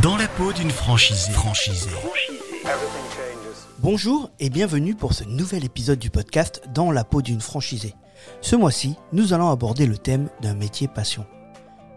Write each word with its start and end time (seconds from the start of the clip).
Dans 0.00 0.16
la 0.16 0.26
peau 0.26 0.54
d'une 0.54 0.70
franchisée. 0.70 1.32
Franchisée. 1.32 1.90
Bonjour 3.80 4.30
et 4.40 4.48
bienvenue 4.48 4.94
pour 4.94 5.12
ce 5.12 5.22
nouvel 5.24 5.66
épisode 5.66 5.98
du 5.98 6.08
podcast 6.08 6.62
Dans 6.72 6.90
la 6.90 7.04
peau 7.04 7.20
d'une 7.20 7.42
franchisée. 7.42 7.94
Ce 8.40 8.56
mois-ci, 8.56 8.96
nous 9.12 9.34
allons 9.34 9.50
aborder 9.50 9.84
le 9.84 9.98
thème 9.98 10.30
d'un 10.40 10.54
métier 10.54 10.88
passion. 10.88 11.26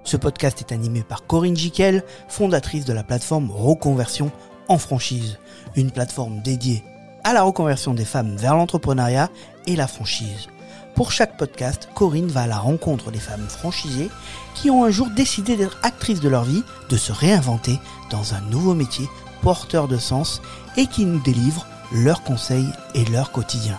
Ce 0.03 0.17
podcast 0.17 0.59
est 0.59 0.73
animé 0.73 1.03
par 1.03 1.25
Corinne 1.25 1.55
Jiquel, 1.55 2.03
fondatrice 2.27 2.83
de 2.83 2.91
la 2.91 3.03
plateforme 3.03 3.49
Reconversion 3.49 4.29
en 4.67 4.77
franchise, 4.77 5.39
une 5.77 5.91
plateforme 5.91 6.41
dédiée 6.41 6.83
à 7.23 7.31
la 7.31 7.43
reconversion 7.43 7.93
des 7.93 8.03
femmes 8.03 8.35
vers 8.35 8.57
l'entrepreneuriat 8.57 9.29
et 9.67 9.77
la 9.77 9.87
franchise. 9.87 10.49
Pour 10.95 11.11
chaque 11.11 11.35
podcast, 11.35 11.89
Corinne 11.93 12.27
va 12.27 12.43
à 12.43 12.47
la 12.47 12.57
rencontre 12.57 13.11
des 13.11 13.19
femmes 13.19 13.45
franchisées 13.49 14.09
qui 14.53 14.71
ont 14.71 14.85
un 14.85 14.91
jour 14.91 15.09
décidé 15.09 15.57
d'être 15.57 15.77
actrices 15.83 16.21
de 16.21 16.29
leur 16.29 16.45
vie, 16.45 16.63
de 16.87 16.95
se 16.95 17.11
réinventer 17.11 17.79
dans 18.09 18.33
un 18.33 18.39
nouveau 18.49 18.73
métier 18.73 19.09
porteur 19.41 19.89
de 19.89 19.97
sens 19.97 20.41
et 20.77 20.87
qui 20.87 21.03
nous 21.03 21.19
délivrent 21.19 21.67
leurs 21.91 22.23
conseils 22.23 22.69
et 22.93 23.03
leur 23.05 23.33
quotidien. 23.33 23.77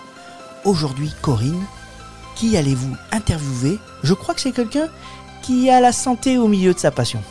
Aujourd'hui, 0.66 1.10
Corinne, 1.22 1.64
qui 2.34 2.54
allez-vous 2.54 2.94
interviewer? 3.12 3.78
Je 4.02 4.12
crois 4.12 4.34
que 4.34 4.42
c'est 4.42 4.52
quelqu'un 4.52 4.88
qui 5.40 5.70
a 5.70 5.80
la 5.80 5.92
santé 5.92 6.36
au 6.36 6.48
milieu 6.48 6.74
de 6.74 6.78
sa 6.78 6.90
passion. 6.90 7.22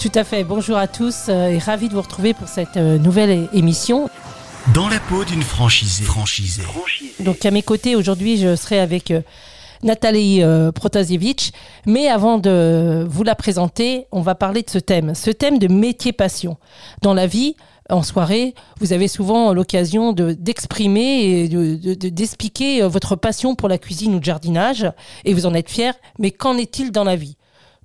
Tout 0.00 0.12
à 0.16 0.24
fait. 0.24 0.42
Bonjour 0.42 0.76
à 0.76 0.88
tous 0.88 1.26
euh, 1.28 1.50
et 1.50 1.58
ravi 1.58 1.88
de 1.88 1.94
vous 1.94 2.02
retrouver 2.02 2.34
pour 2.34 2.48
cette 2.48 2.76
euh, 2.76 2.98
nouvelle 2.98 3.48
émission. 3.52 4.10
Dans 4.74 4.88
la 4.88 5.00
peau 5.00 5.24
d'une 5.24 5.42
franchisée. 5.42 6.04
franchisée. 6.04 6.62
Donc 7.20 7.44
à 7.46 7.50
mes 7.50 7.62
côtés 7.62 7.96
aujourd'hui, 7.96 8.36
je 8.36 8.54
serai 8.56 8.80
avec 8.80 9.10
euh, 9.10 9.22
Nathalie 9.82 10.42
euh, 10.42 10.72
Protasiewicz. 10.72 11.52
Mais 11.86 12.08
avant 12.08 12.38
de 12.38 13.06
vous 13.08 13.22
la 13.22 13.34
présenter, 13.34 14.06
on 14.12 14.20
va 14.20 14.34
parler 14.34 14.62
de 14.62 14.70
ce 14.70 14.78
thème, 14.78 15.14
ce 15.14 15.30
thème 15.30 15.58
de 15.58 15.68
métier 15.68 16.12
passion. 16.12 16.56
Dans 17.02 17.14
la 17.14 17.26
vie, 17.26 17.56
en 17.88 18.02
soirée, 18.02 18.54
vous 18.80 18.92
avez 18.92 19.08
souvent 19.08 19.52
l'occasion 19.52 20.12
de 20.12 20.32
d'exprimer 20.32 21.22
et 21.44 21.48
de, 21.48 21.76
de- 21.94 22.08
d'expliquer 22.08 22.82
euh, 22.82 22.88
votre 22.88 23.16
passion 23.16 23.54
pour 23.54 23.68
la 23.68 23.78
cuisine 23.78 24.14
ou 24.14 24.18
le 24.18 24.24
jardinage, 24.24 24.86
et 25.24 25.32
vous 25.34 25.46
en 25.46 25.54
êtes 25.54 25.70
fier. 25.70 25.94
Mais 26.18 26.30
qu'en 26.30 26.56
est-il 26.56 26.92
dans 26.92 27.04
la 27.04 27.16
vie? 27.16 27.36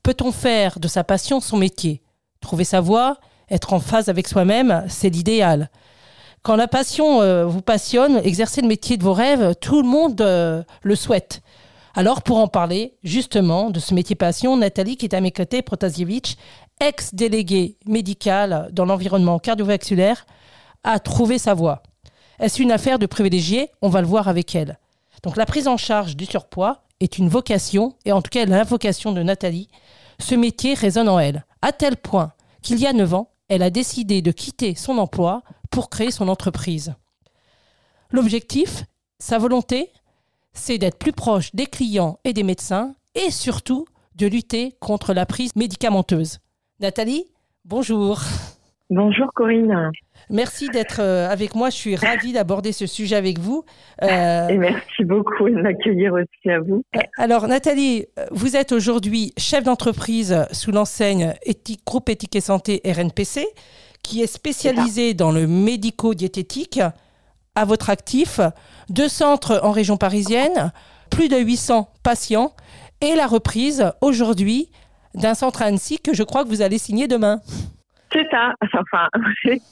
Peut-on 0.04 0.32
faire 0.32 0.80
de 0.80 0.88
sa 0.88 1.04
passion 1.04 1.40
son 1.40 1.58
métier? 1.58 2.02
Trouver 2.42 2.66
sa 2.66 2.82
voie, 2.82 3.18
être 3.50 3.72
en 3.72 3.80
phase 3.80 4.10
avec 4.10 4.28
soi-même, 4.28 4.84
c'est 4.90 5.10
l'idéal. 5.10 5.70
Quand 6.44 6.58
la 6.58 6.68
passion 6.68 7.22
euh, 7.22 7.46
vous 7.46 7.62
passionne, 7.62 8.18
exercer 8.18 8.62
le 8.62 8.68
métier 8.68 8.98
de 8.98 9.04
vos 9.04 9.14
rêves, 9.14 9.56
tout 9.62 9.82
le 9.82 9.88
monde 9.88 10.20
euh, 10.20 10.62
le 10.82 10.96
souhaite. 10.98 11.42
Alors, 11.96 12.22
pour 12.22 12.38
en 12.38 12.50
parler 12.50 12.96
justement 13.02 13.70
de 13.70 13.80
ce 13.80 13.94
métier 13.94 14.18
passion, 14.18 14.58
Nathalie, 14.58 14.98
qui 14.98 15.06
est 15.06 15.16
à 15.16 15.22
mes 15.22 15.32
Protasiewicz, 15.32 16.36
ex-déléguée 16.82 17.78
médicale 17.86 18.68
dans 18.74 18.84
l'environnement 18.84 19.40
cardiovasculaire, 19.40 20.26
a 20.84 21.00
trouvé 21.00 21.38
sa 21.38 21.54
voie. 21.54 21.82
Est-ce 22.40 22.62
une 22.62 22.74
affaire 22.74 23.00
de 23.00 23.06
privilégié 23.06 23.70
On 23.82 23.88
va 23.88 24.02
le 24.02 24.08
voir 24.08 24.28
avec 24.28 24.54
elle. 24.54 24.80
Donc, 25.24 25.38
la 25.38 25.46
prise 25.46 25.70
en 25.70 25.78
charge 25.78 26.18
du 26.18 26.26
surpoids 26.26 26.84
est 27.00 27.18
une 27.20 27.30
vocation, 27.30 27.96
et 28.04 28.12
en 28.12 28.22
tout 28.22 28.30
cas 28.30 28.46
la 28.46 28.66
vocation 28.66 29.14
de 29.14 29.24
Nathalie. 29.24 29.70
Ce 30.20 30.36
métier 30.36 30.74
résonne 30.74 31.08
en 31.08 31.20
elle, 31.20 31.46
à 31.62 31.72
tel 31.72 31.96
point 31.96 32.34
qu'il 32.62 32.80
y 32.80 32.86
a 32.86 32.92
9 32.92 33.14
ans, 33.14 33.30
elle 33.48 33.64
a 33.64 33.70
décidé 33.70 34.22
de 34.22 34.32
quitter 34.32 34.76
son 34.76 34.98
emploi 34.98 35.44
pour 35.74 35.90
créer 35.90 36.12
son 36.12 36.28
entreprise. 36.28 36.94
L'objectif, 38.12 38.84
sa 39.18 39.40
volonté, 39.40 39.90
c'est 40.54 40.78
d'être 40.78 41.00
plus 41.00 41.14
proche 41.14 41.54
des 41.56 41.66
clients 41.66 42.20
et 42.24 42.34
des 42.34 42.44
médecins 42.44 42.94
et 43.16 43.32
surtout 43.32 43.86
de 44.16 44.28
lutter 44.28 44.74
contre 44.80 45.16
la 45.16 45.26
prise 45.26 45.56
médicamenteuse. 45.56 46.38
Nathalie, 46.80 47.26
bonjour. 47.66 48.20
Bonjour 48.92 49.34
Corinne 49.34 49.90
Merci 50.30 50.70
d'être 50.70 51.00
euh, 51.00 51.28
avec 51.28 51.56
moi. 51.56 51.72
Je 51.72 51.76
suis 51.76 51.96
ravie 51.96 52.34
d'aborder 52.34 52.72
ce 52.72 52.86
sujet 52.86 53.16
avec 53.16 53.40
vous. 53.40 53.64
Euh, 54.04 54.48
et 54.50 54.58
merci 54.58 55.04
beaucoup 55.04 55.50
de 55.50 55.60
m'accueillir 55.60 56.14
aussi 56.14 56.52
à 56.52 56.60
vous. 56.60 56.84
alors, 57.18 57.48
Nathalie, 57.48 58.06
vous 58.30 58.56
êtes 58.56 58.72
aujourd'hui 58.72 59.34
chef 59.38 59.64
d'entreprise 59.64 60.46
sous 60.52 60.72
l'enseigne 60.72 61.34
éthique, 61.44 61.82
Groupe 61.84 62.10
Éthique 62.10 62.36
et 62.36 62.42
Santé 62.42 62.82
RNPC, 62.86 63.48
qui 64.04 64.22
est 64.22 64.28
spécialisé 64.28 65.14
dans 65.14 65.32
le 65.32 65.48
médico-diététique. 65.48 66.80
À 67.56 67.66
votre 67.66 67.90
actif, 67.90 68.40
deux 68.90 69.08
centres 69.08 69.60
en 69.64 69.72
région 69.72 69.98
parisienne, 69.98 70.72
plus 71.10 71.30
de 71.30 71.38
800 71.38 71.90
patients 72.04 72.54
et 73.02 73.16
la 73.16 73.28
reprise 73.28 73.92
aujourd'hui 74.02 74.70
d'un 75.14 75.34
centre 75.34 75.62
à 75.62 75.66
Annecy 75.66 76.00
que 76.00 76.14
je 76.14 76.24
crois 76.24 76.44
que 76.44 76.50
vous 76.50 76.62
allez 76.62 76.78
signer 76.78 77.08
demain. 77.08 77.40
C'est 78.12 78.28
ça, 78.32 78.54
enfin 78.62 79.08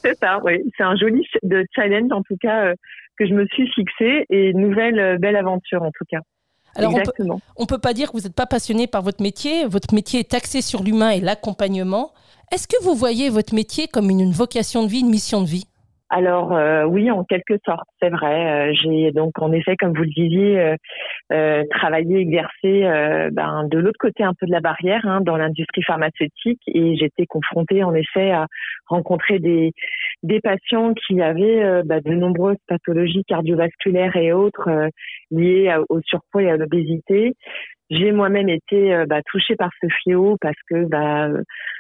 c'est 0.04 0.20
ça, 0.20 0.40
oui. 0.44 0.62
C'est 0.78 0.84
un 0.84 0.96
joli 0.96 1.26
de 1.44 1.66
challenge 1.76 2.12
en 2.12 2.22
tout 2.24 2.38
cas 2.40 2.66
euh, 2.66 2.76
que 3.18 3.28
je 3.28 3.34
me 3.34 3.46
suis 3.48 3.68
fixé 3.72 4.26
et 4.30 4.54
nouvelle 4.54 5.00
euh, 5.00 5.18
belle 5.18 5.36
aventure 5.36 5.84
en 5.84 5.92
tout 5.92 6.06
cas. 6.10 6.20
Alors, 6.76 6.92
on 6.92 6.94
peut, 6.94 7.00
Exactement. 7.02 7.42
on 7.58 7.66
peut 7.66 7.80
pas 7.80 7.94
dire 7.94 8.12
que 8.12 8.18
vous 8.18 8.24
n'êtes 8.24 8.36
pas 8.36 8.46
passionné 8.46 8.88
par 8.88 9.02
votre 9.02 9.22
métier. 9.22 9.66
Votre 9.66 9.94
métier 9.94 10.22
est 10.22 10.34
axé 10.34 10.62
sur 10.62 10.84
l'humain 10.84 11.10
et 11.10 11.20
l'accompagnement. 11.20 12.14
Est-ce 12.52 12.68
que 12.68 12.84
vous 12.84 12.96
voyez 12.96 13.30
votre 13.30 13.56
métier 13.56 13.88
comme 13.88 14.10
une, 14.10 14.30
vocation 14.32 14.84
de 14.84 14.90
vie, 14.90 15.00
une 15.00 15.10
mission 15.10 15.42
de 15.42 15.48
vie? 15.48 15.64
Alors 16.10 16.52
euh, 16.52 16.84
oui, 16.84 17.10
en 17.10 17.24
quelque 17.24 17.54
sorte, 17.66 17.88
c'est 18.02 18.10
vrai. 18.10 18.70
Euh, 18.70 18.74
J'ai 18.84 19.14
donc 19.14 19.32
en 19.40 19.54
effet, 19.54 19.78
comme 19.78 19.94
vous 19.94 20.04
le 20.04 20.10
disiez, 20.10 20.76
euh, 21.32 21.64
travaillé, 21.70 22.18
exercé 22.18 22.82
ben, 23.32 23.64
de 23.72 23.78
l'autre 23.80 23.98
côté 23.98 24.24
un 24.24 24.34
peu 24.38 24.46
de 24.46 24.52
la 24.52 24.60
barrière, 24.60 25.06
hein, 25.06 25.22
dans 25.22 25.38
l'industrie 25.38 25.84
pharmaceutique, 25.84 26.60
et 26.68 26.98
j'étais 26.98 27.26
confrontée 27.26 27.86
en 27.86 27.94
effet 27.94 28.32
à 28.32 28.48
rencontrer 28.88 29.40
des 29.40 29.72
des 30.24 30.40
patients 30.40 30.94
qui 30.94 31.22
avaient 31.22 31.64
euh, 31.64 31.84
bah, 31.86 32.00
de 32.02 32.14
nombreuses 32.14 32.58
pathologies 32.68 33.24
cardiovasculaires 33.26 34.16
et 34.16 34.34
autres 34.34 34.70
euh, 34.70 34.88
liées 35.32 35.76
au 35.90 36.00
surpoids 36.02 36.44
et 36.44 36.50
à 36.50 36.58
l'obésité. 36.58 37.34
J'ai 37.90 38.12
moi-même 38.12 38.48
été 38.48 38.94
euh, 38.94 39.06
bah, 39.06 39.22
touchée 39.26 39.56
par 39.56 39.72
ce 39.82 39.88
fléau 40.02 40.38
parce 40.40 40.56
que 40.70 40.86
bah, 40.86 41.28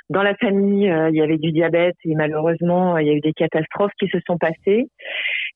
dans 0.10 0.24
la 0.24 0.36
famille, 0.36 0.94
il 1.10 1.16
y 1.16 1.22
avait 1.22 1.38
du 1.38 1.54
diabète 1.54 1.96
et 2.04 2.16
malheureusement, 2.16 2.98
il 2.98 3.08
y 3.08 3.10
a 3.12 3.14
eu 3.14 3.22
des 3.22 3.32
catastrophes 3.32 3.94
qui 3.98 4.10
se 4.10 4.18
sont 4.28 4.38
passées. 4.38 4.88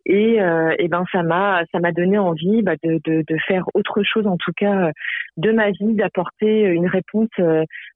Et, 0.06 0.38
et 0.78 0.88
ben 0.88 1.03
ça 1.12 1.23
m'a 1.23 1.63
ça 1.73 1.79
m'a 1.79 1.91
donné 1.91 2.17
envie 2.17 2.62
bah, 2.62 2.75
de, 2.84 3.02
de, 3.03 3.23
de 3.28 3.38
faire 3.47 3.66
autre 3.73 4.03
chose 4.03 4.28
en 4.28 4.38
tout 4.38 4.53
cas 4.56 4.91
de 5.35 5.52
ma 5.52 5.72
vie, 5.72 5.96
d'apporter 5.96 6.62
une 6.62 6.88
réponse 6.88 7.28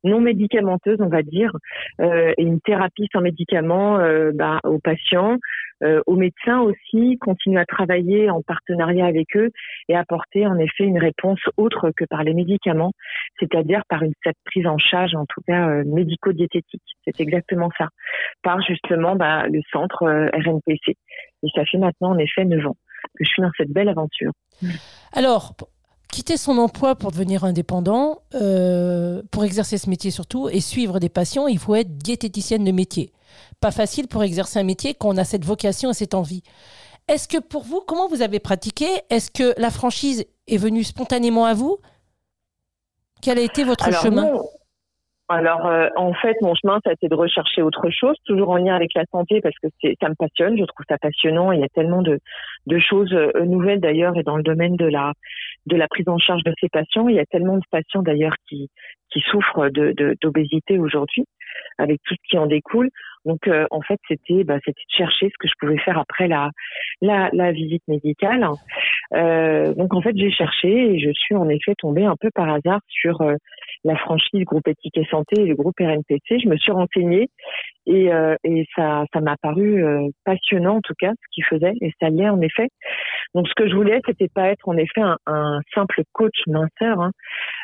non 0.04 0.20
médicamenteuse, 0.20 0.98
on 1.00 1.08
va 1.08 1.22
dire, 1.22 1.56
et 2.02 2.42
une 2.42 2.60
thérapie 2.60 3.08
sans 3.14 3.22
médicaments 3.22 4.00
bah, 4.34 4.60
aux 4.80 4.82
patients, 4.82 5.38
euh, 5.84 6.02
aux 6.08 6.16
médecins 6.16 6.60
aussi, 6.60 7.18
continuer 7.20 7.60
à 7.60 7.66
travailler 7.66 8.30
en 8.30 8.42
partenariat 8.42 9.06
avec 9.06 9.36
eux 9.36 9.50
et 9.88 9.96
apporter 9.96 10.46
en 10.46 10.58
effet 10.58 10.84
une 10.84 11.00
réponse 11.00 11.40
autre 11.58 11.92
que 11.96 12.06
par 12.06 12.24
les 12.24 12.34
médicaments, 12.34 12.92
c'est-à-dire 13.40 13.84
par 13.88 14.04
une 14.04 14.14
cette 14.24 14.38
prise 14.46 14.68
en 14.68 14.78
charge 14.78 15.16
en 15.16 15.26
tout 15.26 15.42
cas 15.48 15.70
euh, 15.70 15.84
médico-diététique. 15.86 16.82
C'est 17.06 17.22
exactement 17.22 17.70
ça, 17.78 17.88
par 18.44 18.62
justement 18.62 19.16
bah, 19.16 19.48
le 19.48 19.62
centre 19.72 20.04
euh, 20.04 20.28
RNPC. 20.34 20.98
Et 21.44 21.48
ça 21.56 21.64
fait 21.66 21.78
maintenant 21.78 22.12
en 22.12 22.18
effet 22.18 22.46
9 22.46 22.68
ans 22.68 22.78
que 23.18 23.24
je 23.24 23.30
suis 23.30 23.42
dans 23.42 23.52
cette 23.58 23.72
belle 23.72 23.88
aventure. 23.88 24.32
Alors, 25.14 25.56
quitter 26.12 26.36
son 26.36 26.58
emploi 26.58 26.96
pour 26.96 27.12
devenir 27.12 27.46
indépendant, 27.46 28.20
pour 29.32 29.46
exercer 29.46 29.78
ce 29.78 29.90
métier 29.90 30.12
surtout, 30.12 30.50
et 30.50 30.60
suivre 30.60 31.00
des 31.00 31.08
patients, 31.08 31.48
il 31.48 31.58
faut 31.58 31.76
être 31.76 31.98
diététicienne 31.98 32.66
de 32.66 32.72
métier. 32.72 33.14
Pas 33.62 33.72
facile 33.72 34.08
pour 34.08 34.24
exercer 34.24 34.60
un 34.60 34.64
métier 34.64 34.94
quand 34.94 35.10
on 35.10 35.18
a 35.18 35.24
cette 35.24 35.44
vocation 35.44 35.90
et 35.90 35.94
cette 35.94 36.14
envie. 36.14 36.44
Est-ce 37.10 37.28
que 37.28 37.42
pour 37.42 37.64
vous, 37.64 37.82
comment 37.86 38.08
vous 38.08 38.22
avez 38.22 38.40
pratiqué? 38.40 38.86
Est-ce 39.10 39.32
que 39.32 39.60
la 39.60 39.70
franchise 39.70 40.26
est 40.48 40.58
venue 40.58 40.84
spontanément 40.84 41.46
à 41.46 41.54
vous? 41.54 41.78
Quel 43.22 43.38
a 43.38 43.42
été 43.42 43.64
votre 43.64 43.88
Alors, 43.88 44.02
chemin? 44.02 44.32
non. 44.32 44.42
Alors, 45.32 45.68
euh, 45.68 45.90
en 45.96 46.14
fait, 46.14 46.36
mon 46.42 46.56
chemin, 46.56 46.80
ça 46.84 46.90
a 46.90 46.94
été 46.94 47.08
de 47.08 47.14
rechercher 47.14 47.62
autre 47.62 47.90
chose, 47.92 48.16
toujours 48.26 48.50
en 48.50 48.58
lien 48.58 48.76
avec 48.76 48.96
la 48.96 49.04
santé, 49.12 49.42
parce 49.42 49.54
que 49.62 49.68
ça 50.02 50.10
me 50.10 50.16
passionne. 50.16 50.58
Je 50.58 50.64
trouve 50.64 50.86
ça 50.90 50.98
passionnant. 50.98 51.52
Il 51.52 51.60
y 51.60 51.64
a 51.64 51.68
tellement 51.70 52.02
de, 52.02 52.20
de 52.66 52.80
choses 52.80 53.14
euh, 53.14 53.32
nouvelles 53.46 53.80
d'ailleurs, 53.80 54.18
et 54.18 54.24
dans 54.24 54.38
le 54.38 54.44
domaine 54.44 54.76
de 54.76 54.86
la 54.86 55.14
de 55.66 55.76
la 55.76 55.88
prise 55.88 56.08
en 56.08 56.18
charge 56.18 56.44
de 56.46 56.54
ces 56.60 56.70
patients, 56.70 57.10
il 57.10 57.16
y 57.16 57.20
a 57.20 57.26
tellement 57.26 57.58
de 57.58 57.64
patients 57.70 58.02
d'ailleurs 58.02 58.34
qui 58.48 58.70
qui 59.12 59.20
souffrent 59.30 59.70
de- 59.70 60.16
d'obésité 60.22 60.80
aujourd'hui, 60.80 61.26
avec 61.78 62.00
tout 62.06 62.16
ce 62.16 62.30
qui 62.30 62.38
en 62.38 62.48
découle. 62.48 62.90
Donc, 63.26 63.48
euh, 63.48 63.66
en 63.72 63.82
fait, 63.82 64.00
c'était 64.08 64.44
bah, 64.44 64.58
c'était 64.66 64.82
de 64.82 64.98
chercher 64.98 65.28
ce 65.28 65.38
que 65.40 65.48
je 65.48 65.54
pouvais 65.60 65.78
faire 65.80 65.98
après 65.98 66.28
la 66.28 66.50
la, 67.02 67.30
la 67.34 67.52
visite 67.52 67.84
médicale. 67.88 68.48
Euh, 69.14 69.74
donc, 69.74 69.94
en 69.94 70.02
fait, 70.02 70.16
j'ai 70.16 70.32
cherché 70.32 70.70
et 70.70 71.00
je 71.00 71.12
suis 71.14 71.36
en 71.36 71.50
effet 71.50 71.74
tombée 71.78 72.06
un 72.06 72.16
peu 72.20 72.30
par 72.34 72.50
hasard 72.50 72.82
sur 72.88 73.22
euh, 73.22 73.36
la 73.84 73.96
franchise 73.96 74.44
groupe 74.44 74.68
éthique 74.68 74.98
et 74.98 75.06
santé 75.06 75.42
et 75.42 75.46
le 75.46 75.56
groupe 75.56 75.80
RNPC. 75.80 76.40
Je 76.40 76.50
me 76.50 76.58
suis 76.58 76.72
renseignée 76.72 77.30
et, 77.86 78.12
euh, 78.14 78.36
et 78.44 78.66
ça, 78.76 79.06
ça 79.14 79.22
m'a 79.22 79.36
paru 79.42 79.84
euh, 79.84 80.08
passionnant 80.26 80.78
en 80.78 80.82
tout 80.82 80.94
cas 81.00 81.12
ce 81.12 81.28
qu'ils 81.32 81.46
faisaient 81.46 81.74
et 81.82 81.92
ça 82.00 82.10
l'est 82.10 82.30
en 82.30 82.42
effet. 82.42 82.68
Donc 83.34 83.48
ce 83.48 83.54
que 83.56 83.70
je 83.70 83.76
voulais, 83.76 84.00
c'était 84.06 84.28
pas 84.28 84.50
être 84.50 84.68
en 84.68 84.78
effet 84.78 85.02
un, 85.02 85.18
un 85.28 85.60
simple 85.74 86.04
coach 86.14 86.40
minceur, 86.48 87.02
hein. 87.02 87.12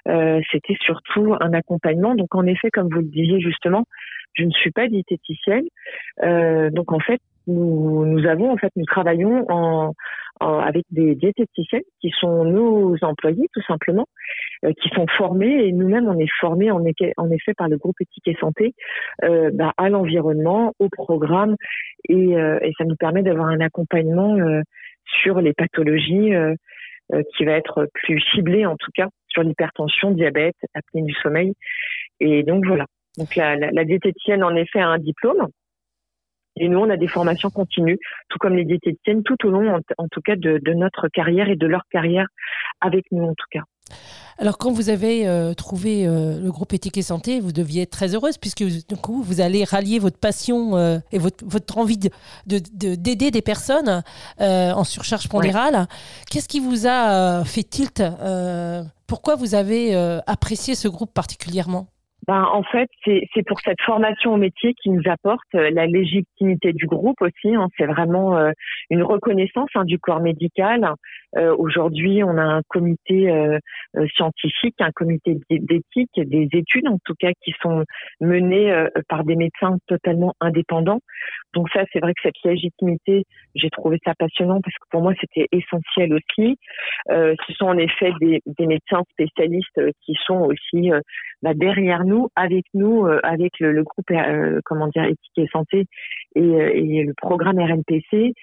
Euh, 0.07 0.40
c'était 0.52 0.78
surtout 0.81 1.36
un 1.40 1.54
accompagnement. 1.54 2.16
Donc 2.16 2.34
en 2.36 2.46
effet, 2.46 2.69
comme 2.72 2.90
vous 2.90 3.00
le 3.00 3.10
disiez 3.10 3.40
justement, 3.42 3.86
Je 4.33 4.44
ne 4.44 4.51
suis 4.51 4.72
pas 4.72 4.88
diététicienne. 4.88 5.68
Euh, 6.24 6.69
donc 6.69 6.92
en 6.92 7.00
fait, 7.00 7.22
nous, 7.48 8.06
nous 8.06 8.27
avons 8.27 8.51
en 8.51 8.57
fait 8.57 8.72
nous 8.75 8.86
travaillons 8.86 9.45
en, 9.50 9.94
avec 10.39 10.86
des 10.92 11.16
diététiciennes 11.16 11.83
qui 12.01 12.12
sont 12.19 12.44
nos 12.44 12.95
employés 13.01 13.48
tout 13.54 13.62
simplement, 13.68 14.07
euh, 14.66 14.72
qui 14.81 14.89
sont 14.89 15.06
formés 15.18 15.66
et 15.66 15.72
nous-mêmes 15.72 16.07
on 16.07 16.19
est 16.19 16.31
formés 16.39 16.72
en, 16.72 16.81
en, 17.18 17.31
effet 17.31 17.54
par 17.54 17.69
le 17.69 17.77
groupe 17.77 17.95
éthique 18.01 18.38
santé 18.39 18.74
euh, 19.24 19.50
bah, 19.54 19.74
à 19.77 19.89
l'environnement, 19.89 20.74
au 20.80 20.89
programme 20.89 21.56
et, 22.10 22.36
euh, 22.36 22.60
et, 22.62 22.74
ça 22.78 22.86
nous 22.86 22.95
permet 22.95 23.24
d'avoir 23.24 23.48
un 23.48 23.62
accompagnement 23.62 24.36
euh, 24.36 24.62
sur 25.24 25.39
les 25.39 25.54
pathologies 25.54 26.31
qui 27.36 27.45
va 27.45 27.51
être 27.51 27.88
plus 27.94 28.19
ciblé 28.33 28.66
en 28.66 28.75
tout 28.75 28.89
cas 28.95 29.07
sur 29.28 29.44
l'hypertension, 29.44 30.10
diabète, 30.10 30.56
apnée 30.74 31.04
du 31.04 31.13
sommeil 31.13 31.54
et 32.19 32.42
donc 32.42 32.66
voilà. 32.66 32.86
Donc 33.18 33.36
la, 33.36 33.56
la, 33.56 33.72
la 33.72 33.86
diététicienne 33.86 34.44
en 34.44 34.56
effet 34.56 34.80
a 34.80 34.88
un 34.88 35.00
diplôme 35.00 35.48
et 36.58 36.70
nous, 36.70 36.80
on 36.80 36.90
a 36.90 36.98
des 36.98 37.08
formations 37.08 37.50
continues, 37.50 38.00
tout 38.30 38.38
comme 38.40 38.56
les 38.56 38.64
diététiciennes, 38.64 39.24
tout 39.24 39.46
au 39.46 39.50
long, 39.50 39.82
en, 39.98 40.08
tout 40.08 40.22
cas, 40.22 40.36
de, 40.38 40.60
notre 40.74 41.10
carrière 41.10 41.50
et 41.50 41.56
de 41.56 41.68
leur 41.68 41.82
carrière 41.92 42.28
avec 42.80 43.06
nous, 43.12 43.24
en 43.24 43.34
tout 43.34 43.48
cas. 43.52 43.64
Alors, 44.38 44.58
quand 44.58 44.72
vous 44.72 44.90
avez 44.90 45.28
euh, 45.28 45.54
trouvé 45.54 46.08
euh, 46.08 46.40
le 46.42 46.52
groupe 46.52 46.74
Éthique 46.74 46.98
et 46.98 47.02
Santé, 47.02 47.40
vous 47.40 47.52
deviez 47.52 47.84
être 47.84 47.92
très 47.92 48.16
heureuse 48.16 48.38
puisque 48.38 48.64
du 48.64 48.96
coup, 49.02 49.22
vous 49.22 49.42
allez 49.42 49.64
rallier 49.64 50.00
votre 50.00 50.18
passion 50.18 50.76
euh, 50.76 50.98
et 51.12 51.20
votre, 51.20 51.46
votre 51.46 51.78
envie 51.78 51.98
d'aider 51.98 52.62
de, 52.74 52.96
d'aider 52.96 53.32
des 53.32 53.42
personnes 53.42 54.04
en 54.40 54.84
surcharge 54.84 55.30
pondérale. 55.30 55.88
Qu'est-ce 56.30 56.50
qui 56.50 56.60
vous 56.60 56.88
a 56.88 57.46
fait 57.46 57.64
tilt 57.64 58.04
Pourquoi 59.08 59.36
vous 59.36 59.56
avez 59.56 59.96
apprécié 60.26 60.76
ce 60.76 60.88
groupe 60.88 61.14
particulièrement? 61.14 61.88
Ben, 62.27 62.44
en 62.44 62.63
fait, 62.63 62.89
c'est 63.06 63.45
pour 63.45 63.60
cette 63.62 63.81
formation 63.81 64.33
au 64.33 64.38
métier 64.38 64.74
qui 64.74 64.89
nous 64.89 65.04
apporte 65.06 65.54
euh, 65.54 65.69
la 65.72 65.86
légitimité 65.86 66.74
du 66.74 66.88
groupe 66.88 67.22
aussi. 67.22 67.54
Hein. 67.54 67.68
C'est 67.77 67.86
vraiment 67.86 68.38
euh, 68.38 68.51
une 68.89 69.04
reconnaissance 69.04 69.69
hein, 69.75 69.86
du 69.86 70.00
corps 70.00 70.22
médical. 70.22 70.94
Euh, 71.38 71.56
Aujourd'hui, 71.58 72.24
on 72.24 72.38
a 72.38 72.44
un 72.44 72.62
comité 72.70 73.30
euh, 73.30 73.58
scientifique, 74.16 74.76
un 74.80 74.92
comité 74.92 75.38
d'éthique, 75.50 76.12
des 76.16 76.48
études 76.54 76.88
en 76.88 76.98
tout 77.04 77.16
cas 77.20 77.32
qui 77.44 77.54
sont 77.62 77.84
menées 78.22 78.74
par 79.10 79.24
des 79.24 79.36
médecins 79.36 79.78
totalement 79.88 80.34
indépendants. 80.40 81.00
Donc 81.54 81.70
ça, 81.74 81.84
c'est 81.92 82.00
vrai 82.00 82.14
que 82.14 82.22
cette 82.24 82.42
légitimité, 82.44 83.24
j'ai 83.56 83.70
trouvé 83.70 83.98
ça 84.06 84.14
passionnant 84.18 84.60
parce 84.62 84.76
que 84.76 84.86
pour 84.90 85.02
moi, 85.02 85.14
c'était 85.20 85.48
essentiel 85.52 86.14
aussi. 86.14 86.58
ce 87.10 87.54
sont 87.54 87.66
en 87.66 87.78
effet 87.78 88.12
des, 88.20 88.42
des 88.46 88.68
médecins 88.68 89.04
spécialistes 89.12 89.81
qui 90.06 90.16
sont 90.26 90.42
aussi 90.42 90.92
bah, 91.46 91.54
derrière 91.54 92.06
nous, 92.06 92.30
avec 92.36 92.66
nous, 92.74 93.06
euh, 93.06 93.20
avec 93.22 93.60
le, 93.60 93.84
groupe 93.84 94.10
euh, 94.10 94.62
comment 94.66 94.88
dire 94.88 95.04
éthique 95.04 95.38
et 95.38 95.48
santé 95.52 95.86
et, 96.36 96.42
euh, 96.42 96.72
et 96.74 97.04
le 97.04 97.14
programme 97.14 97.60
RNPC, 97.60 98.34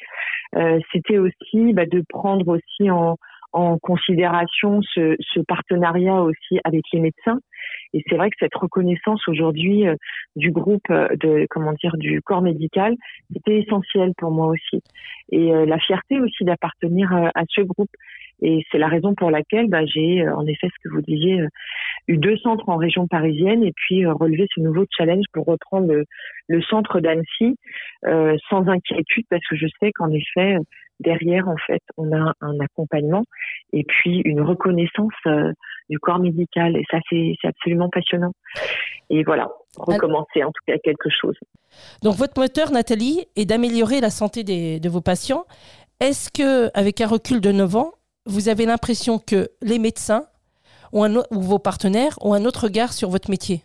c'était 0.92 1.18
aussi 1.18 1.72
bah, 1.72 1.86
de 1.86 2.02
prendre 2.08 2.48
aussi 2.48 2.90
en, 2.90 3.16
en 3.52 3.78
considération 3.78 4.80
ce, 4.82 5.16
ce, 5.20 5.40
partenariat 5.40 6.22
aussi 6.22 6.58
avec 6.64 6.82
les 6.92 7.00
médecins. 7.00 7.38
Et 7.94 8.02
c'est 8.08 8.16
vrai 8.16 8.30
que 8.30 8.36
cette 8.40 8.54
reconnaissance 8.54 9.26
aujourd'hui 9.28 9.84
du 10.36 10.50
groupe 10.50 10.88
de 10.88 11.46
comment 11.50 11.72
dire 11.74 11.96
du 11.96 12.22
corps 12.22 12.42
médical, 12.42 12.94
c'était 13.32 13.60
essentiel 13.60 14.12
pour 14.16 14.30
moi 14.30 14.46
aussi. 14.48 14.82
Et 15.30 15.50
la 15.66 15.78
fierté 15.78 16.18
aussi 16.18 16.44
d'appartenir 16.44 17.12
à 17.12 17.42
ce 17.48 17.60
groupe. 17.60 17.90
Et 18.42 18.64
c'est 18.70 18.78
la 18.78 18.88
raison 18.88 19.14
pour 19.14 19.30
laquelle 19.30 19.68
bah, 19.68 19.86
j'ai, 19.86 20.28
en 20.28 20.46
effet, 20.46 20.68
ce 20.68 20.88
que 20.88 20.94
vous 20.94 21.02
disiez, 21.02 21.46
eu 22.08 22.16
deux 22.16 22.36
centres 22.38 22.68
en 22.68 22.76
région 22.76 23.06
parisienne 23.06 23.62
et 23.62 23.72
puis 23.72 24.04
euh, 24.04 24.12
relever 24.12 24.46
ce 24.54 24.60
nouveau 24.60 24.84
challenge 24.96 25.24
pour 25.32 25.46
reprendre 25.46 25.92
le, 26.48 26.62
centre 26.62 27.00
d'Annecy 27.00 27.56
euh, 28.06 28.36
sans 28.48 28.66
inquiétude 28.68 29.24
parce 29.30 29.46
que 29.48 29.56
je 29.56 29.66
sais 29.80 29.90
qu'en 29.92 30.10
effet 30.10 30.56
derrière 31.00 31.48
en 31.48 31.56
fait 31.66 31.82
on 31.96 32.12
a 32.12 32.32
un 32.40 32.60
accompagnement 32.60 33.24
et 33.72 33.84
puis 33.84 34.20
une 34.24 34.40
reconnaissance 34.40 35.12
euh, 35.26 35.52
du 35.88 35.98
corps 35.98 36.18
médical 36.18 36.76
et 36.76 36.84
ça 36.90 36.98
c'est 37.10 37.34
absolument 37.44 37.88
passionnant 37.88 38.32
et 39.10 39.22
voilà 39.24 39.50
recommencer 39.76 40.44
en 40.44 40.52
tout 40.52 40.62
cas 40.66 40.76
quelque 40.84 41.08
chose. 41.10 41.36
Donc 42.02 42.16
votre 42.16 42.38
moteur 42.40 42.70
Nathalie 42.70 43.24
est 43.36 43.46
d'améliorer 43.46 44.00
la 44.00 44.10
santé 44.10 44.44
des, 44.44 44.78
de 44.78 44.88
vos 44.88 45.00
patients. 45.00 45.44
Est-ce 46.00 46.30
que 46.30 46.70
avec 46.78 47.00
un 47.00 47.06
recul 47.06 47.40
de 47.40 47.52
9 47.52 47.76
ans 47.76 47.92
vous 48.26 48.48
avez 48.48 48.66
l'impression 48.66 49.18
que 49.18 49.48
les 49.62 49.78
médecins 49.78 50.24
ou, 50.92 51.06
vos 51.30 51.58
partenaires 51.58 52.14
ont 52.20 52.34
un 52.34 52.44
autre 52.44 52.64
regard 52.64 52.92
sur 52.92 53.08
votre 53.08 53.30
métier 53.30 53.62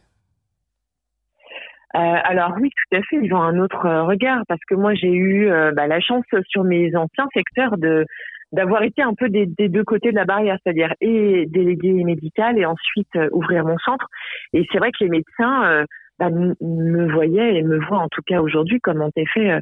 euh, 1.95 1.99
alors 1.99 2.53
oui, 2.59 2.69
tout 2.69 2.97
à 2.97 3.01
fait, 3.03 3.17
ils 3.23 3.33
ont 3.33 3.41
un 3.41 3.57
autre 3.57 3.85
euh, 3.85 4.03
regard 4.03 4.43
parce 4.47 4.59
que 4.69 4.75
moi 4.75 4.93
j'ai 4.93 5.11
eu 5.11 5.49
euh, 5.49 5.71
bah, 5.71 5.87
la 5.87 5.99
chance 5.99 6.25
sur 6.47 6.63
mes 6.63 6.95
anciens 6.95 7.27
secteurs 7.33 7.77
de 7.77 8.05
d'avoir 8.51 8.83
été 8.83 9.01
un 9.01 9.13
peu 9.13 9.29
des, 9.29 9.47
deux 9.47 9.83
côtés 9.83 10.11
de 10.11 10.15
la 10.15 10.25
barrière, 10.25 10.57
c'est-à-dire 10.63 10.93
et 11.01 11.45
délégué 11.47 11.91
médical 12.03 12.57
et 12.57 12.65
ensuite 12.65 13.09
ouvrir 13.31 13.65
mon 13.65 13.77
centre. 13.79 14.07
Et 14.53 14.65
c'est 14.71 14.77
vrai 14.77 14.91
que 14.91 15.03
les 15.03 15.09
médecins 15.09 15.85
bah, 16.17 16.29
me 16.29 17.11
voyaient 17.11 17.55
et 17.55 17.63
me 17.63 17.77
voient 17.77 17.97
en 17.97 18.07
tout 18.07 18.21
cas 18.25 18.39
aujourd'hui 18.39 18.79
comme 18.79 19.01
en 19.01 19.09
effet 19.17 19.59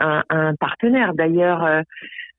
un, 0.00 0.24
un 0.30 0.54
partenaire. 0.56 1.14
D'ailleurs, 1.14 1.84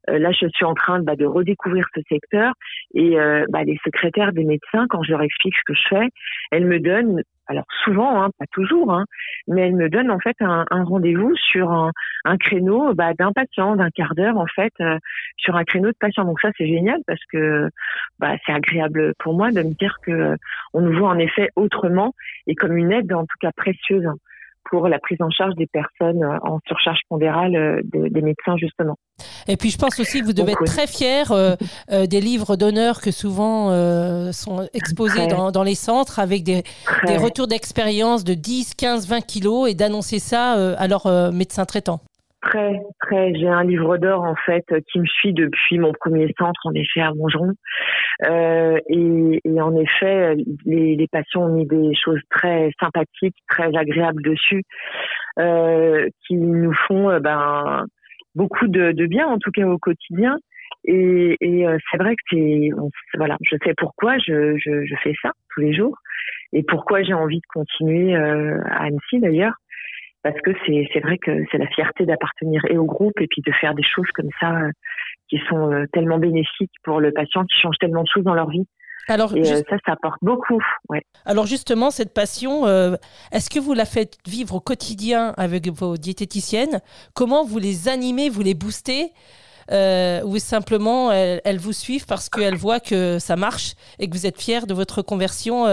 là, 0.08 0.32
je 0.32 0.48
suis 0.48 0.66
en 0.66 0.74
train 0.74 1.02
bah, 1.02 1.16
de 1.16 1.26
redécouvrir 1.26 1.86
ce 1.96 2.02
secteur 2.10 2.54
et 2.94 3.20
euh, 3.20 3.46
bah, 3.50 3.64
les 3.64 3.80
secrétaires 3.84 4.34
des 4.34 4.44
médecins, 4.44 4.86
quand 4.90 5.04
je 5.04 5.12
leur 5.12 5.22
explique 5.22 5.56
ce 5.56 5.64
que 5.66 5.74
je 5.74 5.88
fais, 5.90 6.10
elles 6.52 6.66
me 6.66 6.80
donnent, 6.80 7.22
alors 7.48 7.66
souvent, 7.84 8.22
hein, 8.24 8.30
pas 8.40 8.46
toujours, 8.52 8.92
hein, 8.94 9.06
mais 9.48 9.62
elles 9.62 9.76
me 9.76 9.90
donnent 9.90 10.12
en 10.12 10.20
fait 10.20 10.36
un, 10.40 10.66
un 10.70 10.84
rendez-vous 10.84 11.36
sur 11.36 11.72
un, 11.72 11.92
un 12.24 12.38
créneau 12.38 12.94
bah, 12.94 13.14
d'un 13.18 13.32
patient, 13.32 13.76
d'un 13.76 13.90
quart 13.90 14.16
d'heure 14.16 14.38
en 14.38 14.48
fait, 14.48 14.74
euh, 14.82 14.98
sur 15.38 15.56
un 15.56 15.64
créneau 15.64 15.90
de 15.90 15.98
patient. 16.00 16.26
Donc 16.26 16.40
ça, 16.42 16.50
c'est 16.58 16.68
génial 16.68 17.00
parce 17.08 17.24
que 17.32 17.70
bah, 18.20 18.36
c'est 18.46 18.54
agréable 18.54 19.14
pour 19.20 19.34
moi 19.34 19.52
de 19.52 19.62
me 19.62 19.74
dire 19.74 19.98
que 20.04 20.36
on 20.74 20.82
nous 20.82 20.98
voit 20.98 21.10
en 21.10 21.20
effet 21.20 21.50
autrement 21.56 22.14
et 22.48 22.56
comme 22.56 22.78
une 22.78 22.92
aide 22.92 23.14
en 23.14 23.26
tout 23.26 23.38
cas 23.40 23.52
précieuse 23.56 24.08
pour 24.70 24.88
la 24.88 25.00
prise 25.00 25.18
en 25.22 25.30
charge 25.30 25.56
des 25.56 25.68
personnes 25.68 26.24
euh, 26.24 26.38
en 26.44 26.60
surcharge 26.68 27.00
pondérale 27.10 27.56
euh, 27.56 27.82
des 27.84 28.22
médecins 28.22 28.58
justement. 28.58 28.98
Et 29.48 29.58
puis 29.58 29.70
je 29.70 29.78
pense 29.78 30.00
aussi 30.00 30.22
que 30.22 30.26
vous 30.26 30.34
devez 30.34 30.52
être 30.54 30.66
très 30.66 30.88
fier 30.88 31.32
euh, 31.32 31.56
des 32.06 32.20
livres 32.20 32.56
d'honneur 32.56 33.00
que 33.00 33.12
souvent 33.12 33.70
sont 34.32 34.68
exposés 34.74 35.28
dans, 35.28 35.52
dans, 35.52 35.64
les 35.64 35.76
centres 35.76 36.20
avec 36.20 36.44
des, 36.44 36.64
des 37.06 37.18
retours 37.18 37.48
d'expérience 37.48 38.24
de 38.24 38.34
10, 38.34 38.76
15, 38.76 39.08
20 39.08 39.22
kilos 39.22 39.70
et 39.70 39.74
d'annoncer 39.74 40.20
ça 40.20 40.54
à 40.78 40.88
leurs 40.88 41.32
médecins 41.32 41.66
traitants. 41.66 42.02
Très, 42.46 42.80
très. 43.02 43.34
J'ai 43.34 43.48
un 43.48 43.64
livre 43.64 43.98
d'or 43.98 44.22
en 44.22 44.36
fait 44.36 44.66
qui 44.92 45.00
me 45.00 45.06
suit 45.06 45.34
depuis 45.34 45.80
mon 45.80 45.94
premier 45.94 46.32
centre, 46.38 46.62
en 46.66 46.74
effet, 46.74 47.02
à 47.02 47.12
Montgeron. 47.14 47.54
Euh, 48.28 48.78
et, 48.88 49.62
en 49.62 49.76
effet, 49.76 50.36
les, 50.66 51.08
patients 51.12 51.46
ont 51.46 51.56
mis 51.56 51.66
des 51.66 51.94
choses 51.96 52.22
très 52.30 52.70
sympathiques, 52.80 53.36
très 53.50 53.76
agréables 53.76 54.22
dessus, 54.22 54.64
euh, 55.40 56.08
qui 56.26 56.36
nous 56.36 56.74
font 56.88 57.10
euh, 57.10 57.20
ben 57.20 57.86
beaucoup 58.36 58.68
de, 58.68 58.92
bien, 59.08 59.26
en 59.28 59.40
tout 59.40 59.52
cas 59.52 59.66
au 59.66 59.80
quotidien. 59.80 60.38
Et, 60.84 61.36
c'est 61.42 61.98
vrai 61.98 62.16
que 62.16 62.22
c'est 62.30 62.70
voilà, 63.18 63.38
je 63.42 63.58
sais 63.64 63.74
pourquoi 63.76 64.20
je, 64.20 64.56
fais 65.04 65.14
ça 65.22 65.32
tous 65.54 65.62
les 65.62 65.74
jours 65.74 65.98
et 66.54 66.62
pourquoi 66.62 67.02
j'ai 67.02 67.14
envie 67.14 67.40
de 67.40 67.48
continuer 67.52 68.16
à 68.16 68.84
Annecy 68.84 69.20
d'ailleurs 69.20 69.56
parce 70.26 70.42
que 70.42 70.50
c'est 70.66 71.00
vrai 71.02 71.20
que 71.20 71.46
c'est 71.52 71.60
la 71.60 71.68
fierté 71.68 72.04
d'appartenir 72.08 72.60
et 72.72 72.80
au 72.80 72.86
groupe 72.86 73.22
et 73.22 73.28
puis 73.28 73.44
de 73.46 73.52
faire 73.62 73.76
des 73.76 73.84
choses 73.84 74.08
comme 74.16 74.32
ça 74.40 74.56
euh, 74.56 74.72
qui 75.30 75.40
sont 75.48 75.72
euh, 75.72 75.86
tellement 75.94 76.18
bénéfiques 76.18 76.72
pour 76.84 77.00
le 77.00 77.12
patient, 77.12 77.44
qui 77.44 77.62
changent 77.62 77.78
tellement 77.80 78.02
de 78.02 78.08
choses 78.12 78.24
dans 78.24 78.34
leur 78.34 78.50
vie. 78.50 78.66
Alors, 79.08 79.38
et 79.38 79.42
euh, 79.42 79.62
ça, 79.70 79.78
ça 79.86 79.92
apporte 79.92 80.18
beaucoup. 80.24 80.60
Ouais. 80.90 81.04
Alors 81.26 81.46
justement, 81.46 81.92
cette 81.92 82.12
passion, 82.12 82.66
est-ce 83.32 83.52
que 83.52 83.60
vous 83.60 83.76
la 83.76 83.86
faites 83.86 84.18
vivre 84.28 84.56
au 84.56 84.60
quotidien 84.60 85.36
avec 85.38 85.68
vos 85.68 85.96
diététiciennes? 85.96 86.82
Comment 87.14 87.46
vous 87.46 87.60
les 87.60 87.88
animez, 87.88 88.30
vous 88.30 88.42
les 88.42 88.56
boostez? 88.56 89.12
Ou 89.72 90.38
simplement 90.40 91.12
elles, 91.12 91.60
vous 91.60 91.74
suivent 91.74 92.08
parce 92.08 92.30
qu'elles 92.30 92.56
voient 92.56 92.80
que 92.80 93.20
ça 93.20 93.36
marche 93.36 93.74
et 94.00 94.10
que 94.10 94.16
vous 94.16 94.26
êtes 94.26 94.42
fier 94.42 94.66
de 94.66 94.74
votre 94.74 95.04
conversion 95.04 95.66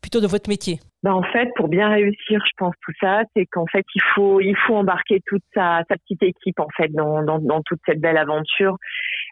plutôt 0.00 0.22
de 0.22 0.26
votre 0.26 0.48
métier? 0.48 0.80
Ben 1.04 1.12
en 1.12 1.22
fait, 1.22 1.48
pour 1.54 1.68
bien 1.68 1.88
réussir, 1.88 2.42
je 2.44 2.52
pense 2.56 2.74
tout 2.82 2.92
ça, 3.00 3.22
c'est 3.34 3.46
qu'en 3.46 3.66
fait, 3.66 3.84
il 3.94 4.02
faut 4.14 4.40
il 4.40 4.56
faut 4.66 4.74
embarquer 4.74 5.20
toute 5.26 5.44
sa, 5.54 5.82
sa 5.88 5.96
petite 5.96 6.22
équipe 6.22 6.58
en 6.58 6.68
fait 6.76 6.88
dans, 6.88 7.22
dans, 7.22 7.38
dans 7.38 7.62
toute 7.62 7.80
cette 7.86 8.00
belle 8.00 8.18
aventure, 8.18 8.76